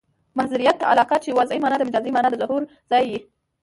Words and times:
مظهریت 0.39 0.83
علاقه؛ 0.83 1.15
چي 1.23 1.29
وضعي 1.39 1.59
مانا 1.63 1.77
د 1.77 1.81
مجازي 1.87 2.11
مانا 2.15 2.29
د 2.31 2.35
ظهور 2.41 2.61
ځای 2.91 3.03
يي. 3.11 3.19